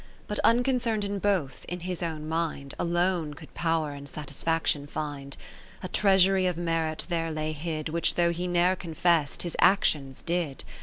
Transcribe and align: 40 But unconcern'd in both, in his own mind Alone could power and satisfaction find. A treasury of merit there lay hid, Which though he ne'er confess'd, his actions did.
40 0.27 0.27
But 0.29 0.39
unconcern'd 0.39 1.03
in 1.03 1.19
both, 1.19 1.63
in 1.69 1.81
his 1.81 2.01
own 2.01 2.27
mind 2.27 2.73
Alone 2.79 3.35
could 3.35 3.53
power 3.53 3.91
and 3.91 4.09
satisfaction 4.09 4.87
find. 4.87 5.37
A 5.83 5.87
treasury 5.87 6.47
of 6.47 6.57
merit 6.57 7.05
there 7.09 7.31
lay 7.31 7.51
hid, 7.51 7.87
Which 7.87 8.15
though 8.15 8.31
he 8.31 8.47
ne'er 8.47 8.75
confess'd, 8.75 9.43
his 9.43 9.55
actions 9.59 10.23
did. 10.23 10.63